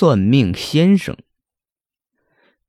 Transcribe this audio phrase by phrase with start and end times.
[0.00, 1.14] 算命先生。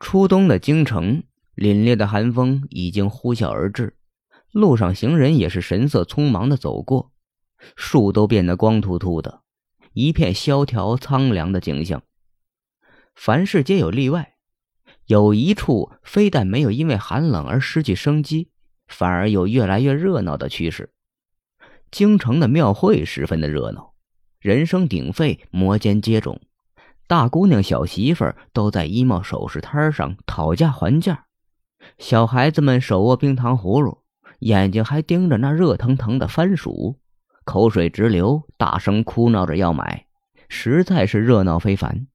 [0.01, 1.23] 初冬的京城，
[1.55, 3.95] 凛冽的寒风已经呼啸而至，
[4.51, 7.13] 路上行人也是神色匆忙的走过，
[7.77, 9.43] 树都变得光秃秃的，
[9.93, 12.03] 一片萧条苍凉的景象。
[13.15, 14.35] 凡事皆有例外，
[15.05, 18.49] 有一处非但没有因为寒冷而失去生机，
[18.87, 20.93] 反而有越来越热闹的趋势。
[21.89, 23.93] 京城的庙会十分的热闹，
[24.41, 26.37] 人声鼎沸，摩肩接踵。
[27.11, 31.25] 大姑娘、小媳妇都在衣帽首饰摊上讨价还价，
[31.97, 33.97] 小孩子们手握冰糖葫芦，
[34.39, 37.01] 眼睛还盯着那热腾腾的番薯，
[37.43, 40.05] 口水直流，大声哭闹着要买，
[40.47, 42.07] 实在是热闹非凡。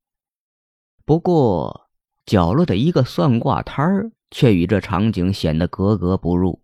[1.04, 1.90] 不过，
[2.24, 6.62] 角落的一个算卦摊儿却与这场景显得格格不入。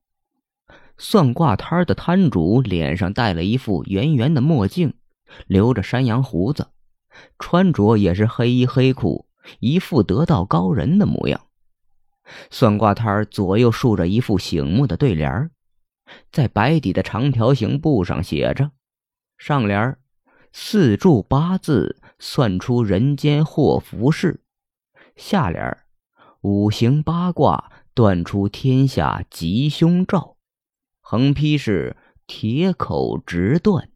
[0.96, 4.94] 算卦摊的摊主脸上戴了一副圆圆的墨镜，
[5.46, 6.68] 留着山羊胡子。
[7.38, 9.26] 穿着也是黑衣黑裤，
[9.60, 11.46] 一副得道高人的模样。
[12.50, 15.50] 算卦摊左右竖着一副醒目的对联
[16.30, 18.70] 在白底的长条形布上写着
[19.38, 19.98] ：“上联
[20.52, 24.40] 四柱八字算出人间祸福事；
[25.16, 25.76] 下联
[26.42, 30.36] 五行八卦断出天下吉凶兆；
[31.00, 33.90] 横批是铁口直断。”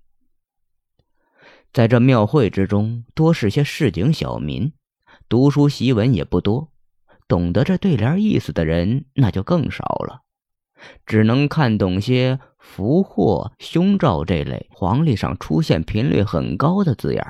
[1.77, 4.73] 在这庙会之中，多是些市井小民，
[5.29, 6.73] 读书习文也不多，
[7.29, 10.23] 懂得这对联意思的人那就更少了，
[11.05, 17.23] 只能看懂些福祸凶兆这类黄历上出现频率很高的字眼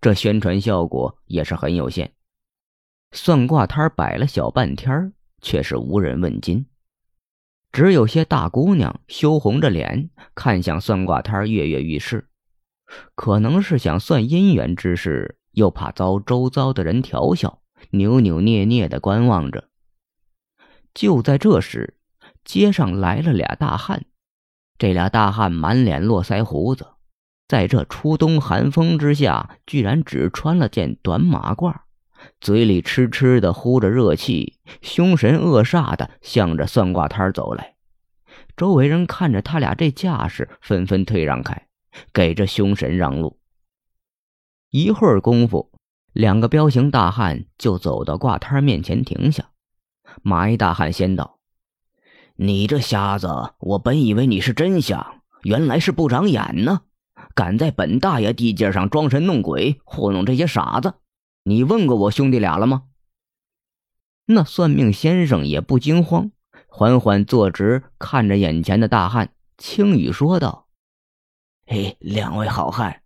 [0.00, 2.14] 这宣传效果也是很有限。
[3.12, 6.64] 算卦摊摆了小半天，却是无人问津，
[7.72, 12.29] 只有些大姑娘羞红着脸看向算卦摊，跃跃欲试。
[13.14, 17.60] 可能是想算姻缘之事，又怕遭周遭的人调笑，
[17.90, 19.68] 扭扭捏捏的观望着。
[20.92, 21.98] 就在这时，
[22.44, 24.04] 街上来了俩大汉。
[24.78, 26.86] 这俩大汉满脸络腮胡子，
[27.46, 31.74] 在这初冬寒风之下，居然只穿了件短马褂，
[32.40, 37.76] 嘴里痴痴的呼着热气，凶神恶煞的向着算卦摊走来。
[38.56, 41.66] 周围人看着他俩这架势，纷纷退让开。
[42.12, 43.38] 给这凶神让路。
[44.70, 45.72] 一会儿功夫，
[46.12, 49.50] 两个彪形大汉就走到挂摊面前停下。
[50.22, 51.38] 马一大汉先道
[52.36, 53.28] ：“你这瞎子，
[53.58, 56.82] 我本以为你是真瞎，原来是不长眼呢！
[57.34, 60.94] 敢在本大爷地界上装神弄鬼，糊弄这些傻子！
[61.44, 62.84] 你问过我兄弟俩了吗？”
[64.26, 66.30] 那算命先生也不惊慌，
[66.68, 70.68] 缓缓坐直，看着眼前的大汉，轻语说道。
[71.72, 73.02] 嘿，两位好汉，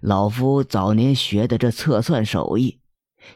[0.00, 2.78] 老夫早年学的这测算手艺，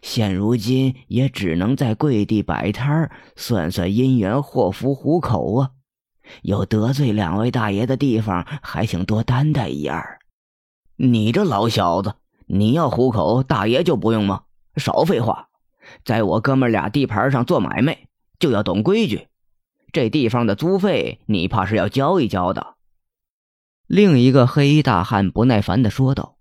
[0.00, 5.72] 现如今也只能在跪地摆摊算算姻缘祸福糊口啊。
[6.40, 10.18] 有得罪两位大爷的地方，还请多担待一二。
[10.96, 12.14] 你这老小子，
[12.46, 14.44] 你要糊口，大爷就不用吗？
[14.76, 15.48] 少废话，
[16.06, 18.06] 在我哥们俩地盘上做买卖，
[18.38, 19.28] 就要懂规矩。
[19.92, 22.76] 这地方的租费，你怕是要交一交的。
[23.92, 26.36] 另一个黑衣大汉不耐烦的说道：“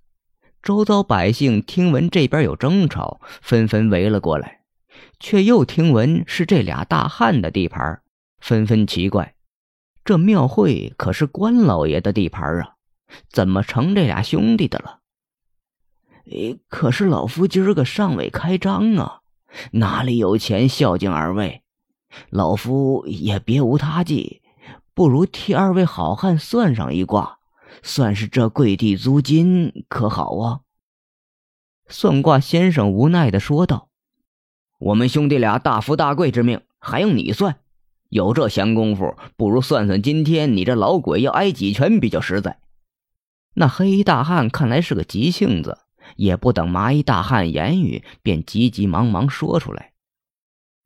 [0.62, 4.60] 周遭百姓听闻这边有争吵，纷纷围了过来，
[5.20, 8.04] 却又听闻是这俩大汉的地盘，
[8.40, 9.34] 纷纷奇怪：
[10.06, 12.76] 这庙会可是关老爷的地盘啊，
[13.32, 15.00] 怎么成这俩兄弟的了？
[16.32, 19.22] 哎，可是老夫今儿个尚未开张啊，
[19.72, 21.64] 哪里有钱孝敬二位？
[22.30, 24.44] 老夫也别无他计，
[24.94, 27.38] 不如替二位好汉算上一卦。”
[27.82, 30.62] 算是这跪地租金可好啊？
[31.88, 33.90] 算卦先生无奈的说道
[34.80, 37.60] ：“我们兄弟俩大富大贵之命，还用你算？
[38.10, 42.60] 有这闲工夫，不如算算今天你这老鬼要挨几拳比较实在。”
[43.56, 45.80] 那黑衣大汉看来是个急性子，
[46.16, 49.94] 也不等麻衣大汉言语，便急急忙忙说出来。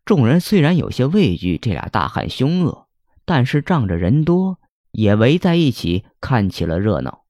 [0.06, 2.88] 众人虽然有些畏惧这俩大汉凶恶，
[3.26, 4.60] 但是仗着人多。
[4.94, 7.26] 也围在一起看起了热闹。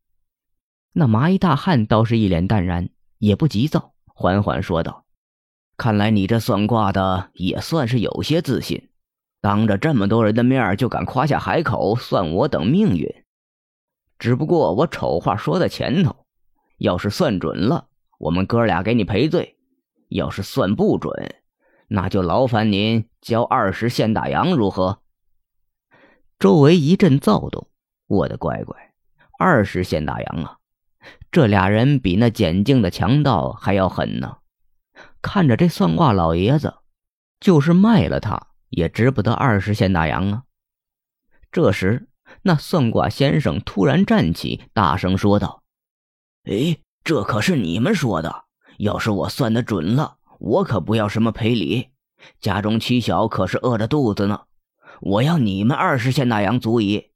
[0.91, 5.05] 那麻衣大汉倒是一脸淡然，也不急躁，缓缓说道
[5.77, 8.89] ：“看来你这算卦的也算是有些自信，
[9.41, 13.09] 当着这么多人的面就敢夸下海口算我等命运。
[14.19, 16.27] 只不过我丑话说在前头，
[16.77, 17.87] 要是算准了，
[18.19, 19.55] 我们哥俩给你赔罪；
[20.09, 21.35] 要是算不准，
[21.87, 24.99] 那就劳烦您交二十现大洋，如何？”
[26.39, 27.69] 周围一阵躁动，
[28.07, 28.75] 我的乖乖，
[29.39, 30.57] 二十现大洋啊！
[31.31, 34.37] 这俩人比那简静的强盗还要狠呢。
[35.21, 36.75] 看着这算卦老爷子，
[37.39, 40.43] 就是卖了他也值不得二十现大洋啊。
[41.51, 42.07] 这时，
[42.41, 45.63] 那算卦先生突然站起，大声说道
[46.43, 48.45] ：“哎，这可是你们说的，
[48.77, 51.89] 要是我算的准了，我可不要什么赔礼。
[52.39, 54.41] 家中妻小可是饿着肚子呢，
[55.05, 57.11] 我要你们二十现大洋足矣。”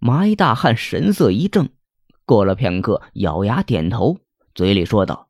[0.00, 1.68] 蚂蚁大汉神色一正，
[2.24, 4.18] 过了片刻，咬牙点头，
[4.54, 5.28] 嘴里说道：“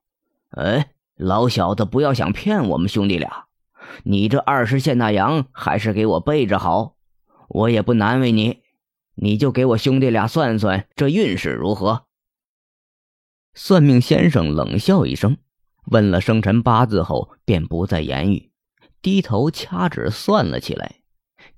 [0.51, 3.47] 哎，老小子，不要想骗我们兄弟俩，
[4.05, 6.97] 你这二十现大洋还是给我备着好。
[7.49, 8.63] 我也不难为你，
[9.17, 12.07] 你就给我兄弟俩算算这运势如何。”
[13.55, 15.37] 算命先生冷笑一声，
[15.87, 18.51] 问了生辰八字后，便不再言语，
[19.03, 20.97] 低头掐指算了起来，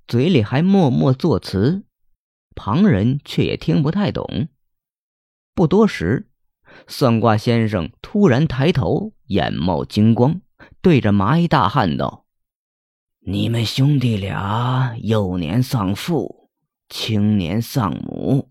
[0.06, 1.84] 嘴里还默默作词。
[2.54, 4.48] 旁人却也听不太懂。
[5.54, 6.30] 不多时，
[6.86, 10.40] 算卦先生突然抬头，眼冒金光，
[10.80, 12.26] 对着蚂蚁大汉道
[13.26, 16.50] ：“你们兄弟俩幼年丧父，
[16.88, 18.50] 青年丧母，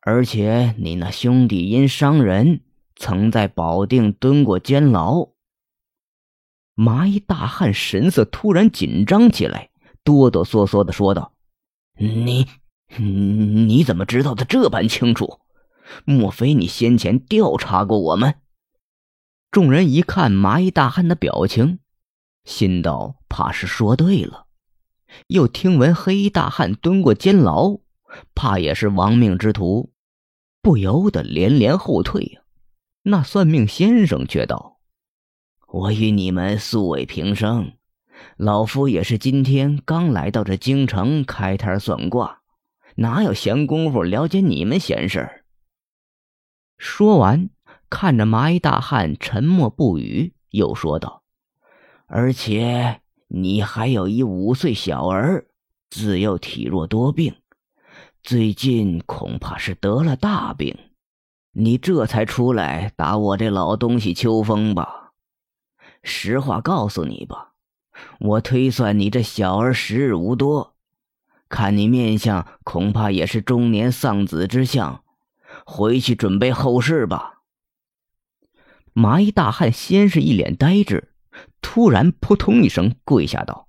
[0.00, 2.62] 而且你那兄弟因伤人，
[2.96, 5.28] 曾在保定蹲过监牢。”
[6.74, 9.70] 蚂蚁大汉神色突然紧张起来，
[10.04, 11.32] 哆哆嗦嗦的说道
[11.98, 12.46] ：“你……”
[12.98, 15.40] 你怎么知道的这般清楚？
[16.04, 18.34] 莫非你先前调查过我们？
[19.50, 21.78] 众人一看蚂蚁大汉的表情，
[22.44, 24.46] 心道怕是说对了。
[25.28, 27.78] 又听闻黑衣大汉蹲过监牢，
[28.34, 29.90] 怕也是亡命之徒，
[30.60, 32.42] 不由得连连后退呀。
[33.04, 34.80] 那算命先生却道
[35.66, 37.72] ：“我与你们素未平生，
[38.36, 42.40] 老夫也是今天刚来到这京城开摊算卦。”
[42.96, 45.44] 哪有闲工夫了解你们闲事儿？
[46.76, 47.48] 说完，
[47.88, 51.22] 看着麻衣大汉沉默不语，又说道
[52.06, 55.46] ：“而且你还有一五岁小儿，
[55.88, 57.34] 自幼体弱多病，
[58.22, 60.76] 最近恐怕是得了大病，
[61.52, 65.12] 你这才出来打我这老东西秋风吧？
[66.02, 67.51] 实话告诉你吧，
[68.20, 70.74] 我推算你这小儿时日无多。”
[71.48, 75.04] 看你面相，恐怕也是中年丧子之相，
[75.66, 77.42] 回去准备后事吧。
[78.94, 81.12] 麻衣大汉先是一脸呆滞，
[81.60, 83.68] 突然扑通一声跪下道：“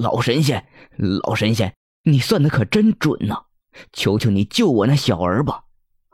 [0.00, 0.66] 老神仙，
[0.96, 1.74] 老神仙，
[2.04, 3.46] 你算的可真准呐！
[3.92, 5.64] 求求你救我那小儿吧！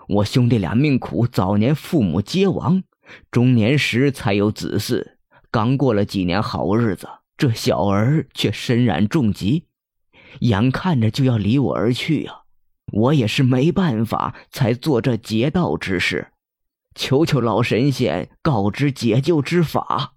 [0.08, 2.82] 我兄弟俩命苦，早年父母皆亡，
[3.30, 5.17] 中年时才有子嗣，
[5.50, 9.64] 刚过了几年好日子，这小儿却身染重疾。”
[10.40, 12.42] 眼看着就要离我而去呀，
[12.92, 16.32] 我也是没办法才做这劫道之事，
[16.94, 20.12] 求求老神仙告知解救之法。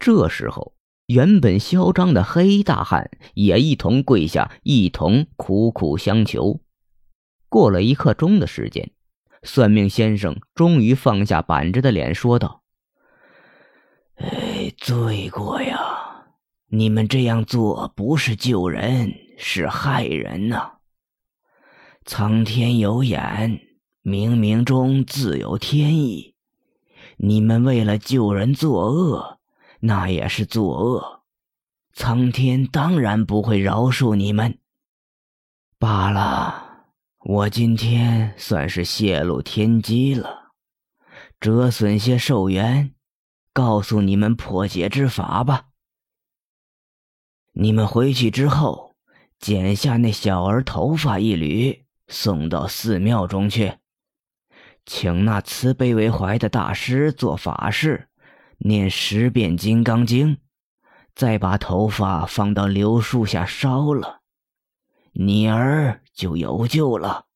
[0.00, 0.74] 这时候，
[1.06, 6.60] 原本嚣张的黑大汉也一同跪下，一同苦苦相求。
[7.48, 8.90] 过了一刻钟的时间，
[9.44, 12.62] 算命先生终于放下板着的脸，说道
[14.16, 15.78] ：“哎，罪过呀！”
[16.68, 20.72] 你们这样做不是救人，是害人呐！
[22.04, 23.60] 苍天有眼，
[24.02, 26.34] 冥冥中自有天意。
[27.16, 29.38] 你们为了救人作恶，
[29.80, 31.22] 那也是作恶，
[31.92, 34.58] 苍天当然不会饶恕你们。
[35.78, 36.86] 罢了，
[37.20, 40.52] 我今天算是泄露天机了，
[41.38, 42.94] 折损些寿元，
[43.54, 45.68] 告诉你们破解之法吧。
[47.52, 48.96] 你们回去之后，
[49.38, 53.78] 剪下那小儿头发一缕，送到寺庙中去，
[54.84, 58.08] 请那慈悲为怀的大师做法事，
[58.58, 60.36] 念十遍《金刚经》，
[61.14, 64.22] 再把头发放到柳树下烧了，
[65.12, 67.26] 你儿就有救了。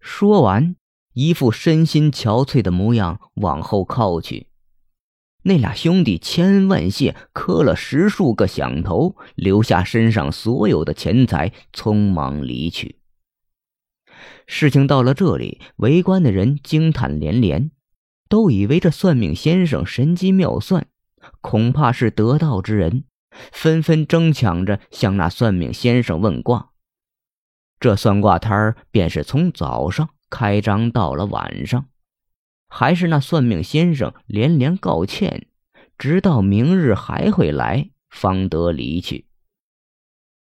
[0.00, 0.74] 说完，
[1.12, 4.48] 一副身心憔悴的模样，往后靠去。
[5.48, 12.96] 那俩兄弟千恩万谢，磕了十数个响头，留下身上所有的钱财，匆忙离去。
[14.48, 17.70] 事情到了这里，围观的人惊叹连连，
[18.28, 20.88] 都以为这算命先生神机妙算，
[21.40, 23.04] 恐怕是得道之人，
[23.52, 26.70] 纷纷争抢着向那算命先生问卦。
[27.78, 31.86] 这算卦摊儿便是从早上开张到了晚上。
[32.68, 35.46] 还是那算命先生连连告歉，
[35.96, 39.26] 直到明日还会来，方得离去。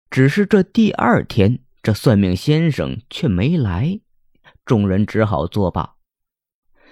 [0.10, 4.00] 只是这第二天，这算命先生却没来，
[4.64, 5.96] 众人只好作罢。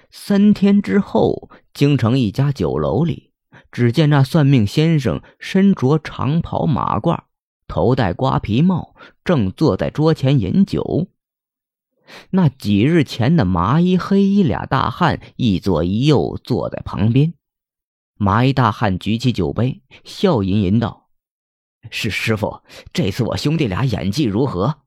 [0.10, 3.32] 三天之后，京城一家酒楼里，
[3.72, 7.26] 只见那算命先生身着长袍马褂，
[7.68, 11.08] 头戴瓜皮帽，正坐在桌前饮酒。
[12.32, 17.34] 那几日前的麻衣黑衣俩大汉一左一右坐在旁边。
[18.16, 21.10] 麻衣大汉举起酒杯，笑吟吟道
[21.90, 22.62] ：“是师傅，
[22.94, 24.82] 这次我兄弟俩演技如何？”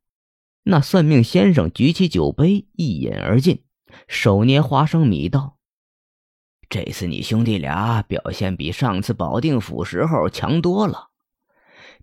[0.66, 3.64] 那算命先生举起酒杯，一饮而尽，
[4.08, 5.58] 手捏花生米道
[6.70, 11.08] ：“这次你兄弟俩表现比上次保定府时候强多了。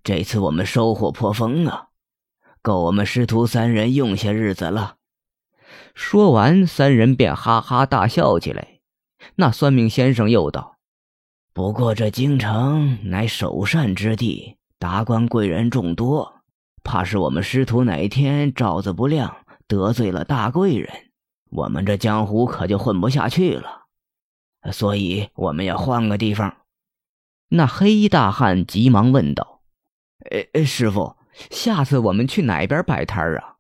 [0.04, 1.88] 这次我们收获颇丰啊，
[2.62, 4.98] 够我们师徒三人用些日子了。”
[5.94, 8.80] 说完，三人便哈哈大笑起来。
[9.36, 10.78] 那算命先生又道
[11.54, 16.42] ：“不过这京城乃首善之地，达官贵人众多，
[16.84, 19.38] 怕是我们师徒哪天罩子不亮，
[19.68, 20.90] 得罪了大贵人，
[21.52, 23.84] 我们这江湖可就混不下去了。
[24.72, 26.58] 所以我们要换个地方。”
[27.54, 29.62] 那黑衣大汉急忙问道
[30.54, 31.18] ：“呃，师傅，
[31.50, 33.51] 下次我们去哪边摆摊啊？”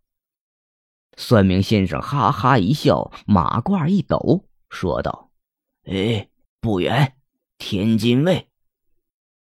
[1.18, 5.32] 算命先生哈哈一笑，马褂一抖，说道
[5.86, 7.16] ：“哎，不远，
[7.58, 8.48] 天津卫。”